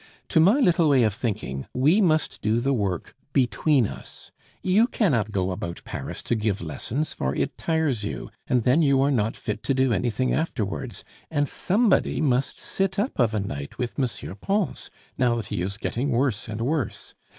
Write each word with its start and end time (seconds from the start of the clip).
To 0.29 0.39
my 0.39 0.59
little 0.59 0.89
way 0.89 1.03
of 1.03 1.13
thinking, 1.13 1.67
we 1.75 2.01
must 2.01 2.41
do 2.41 2.59
the 2.59 2.73
work 2.73 3.13
between 3.33 3.85
us. 3.87 4.31
You 4.63 4.87
cannot 4.87 5.31
go 5.31 5.51
about 5.51 5.83
Paris 5.85 6.23
to 6.23 6.33
give 6.33 6.59
lessons 6.59 7.13
for 7.13 7.35
it 7.35 7.55
tires 7.55 8.03
you, 8.03 8.31
and 8.47 8.63
then 8.63 8.81
you 8.81 8.99
are 9.03 9.11
not 9.11 9.35
fit 9.37 9.61
to 9.61 9.75
do 9.75 9.93
anything 9.93 10.33
afterwards, 10.33 11.03
and 11.29 11.47
somebody 11.47 12.19
must 12.19 12.57
sit 12.57 12.97
up 12.97 13.19
of 13.19 13.35
a 13.35 13.39
night 13.39 13.77
with 13.77 13.99
M. 13.99 14.35
Pons, 14.37 14.89
now 15.19 15.35
that 15.35 15.45
he 15.53 15.61
is 15.61 15.77
getting 15.77 16.09
worse 16.09 16.47
and 16.47 16.61
worse. 16.61 17.13